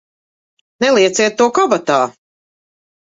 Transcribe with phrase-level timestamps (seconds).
[0.83, 1.99] Nelieciet to kabatā!